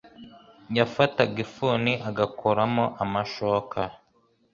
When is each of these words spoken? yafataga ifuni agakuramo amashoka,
yafataga 0.77 1.37
ifuni 1.45 1.93
agakuramo 2.09 2.85
amashoka, 3.03 3.79